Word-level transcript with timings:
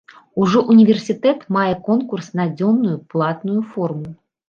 Ужо 0.45 0.63
ўніверсітэт 0.71 1.45
мае 1.59 1.67
конкурс 1.89 2.33
на 2.43 2.51
дзённую 2.57 2.97
платную 3.15 3.61
форму. 3.73 4.09